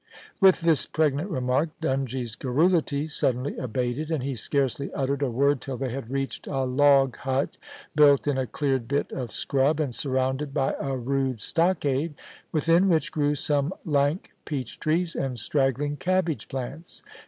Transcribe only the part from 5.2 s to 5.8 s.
a word till